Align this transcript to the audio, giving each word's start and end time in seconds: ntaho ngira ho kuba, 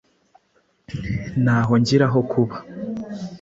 ntaho 1.43 1.73
ngira 1.81 2.05
ho 2.13 2.19
kuba, 2.31 2.55